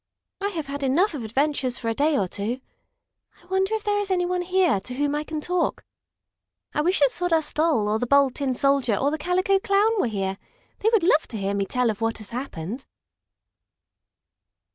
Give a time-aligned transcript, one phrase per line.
[0.41, 2.59] "I have had enough of adventures for a day or two.
[3.39, 5.85] I wonder if there is any one here to whom I can talk.
[6.73, 10.07] I wish the Sawdust Doll or the Bold Tin Soldier or the Calico Clown were
[10.07, 10.39] here.
[10.79, 12.87] They would love to hear me tell of what has happened."